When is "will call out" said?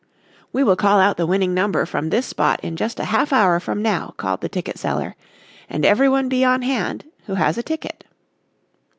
0.63-1.17